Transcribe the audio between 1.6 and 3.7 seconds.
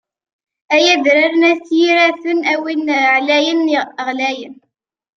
Yiraten, a win ɛlayen